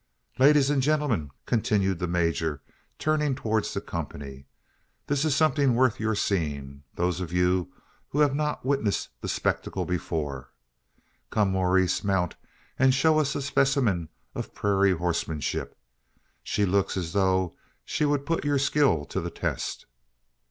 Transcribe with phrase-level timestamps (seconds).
[0.39, 2.63] "Ladies and gentlemen!" continued the major,
[2.97, 4.47] turning towards the company,
[5.05, 7.71] "this is something worth your seeing those of you
[8.09, 10.49] who have not witnessed the spectacle before.
[11.29, 12.35] Come, Maurice; mount,
[12.79, 15.77] and show us a specimen of prairie horsemanship.
[16.41, 17.55] She looks as though
[17.85, 19.85] she would put your skill to the test."